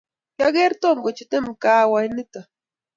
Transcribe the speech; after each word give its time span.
kiageer 0.35 0.73
Tom 0.81 0.97
kochuteimkaawa 1.05 1.99
nito 2.15 2.41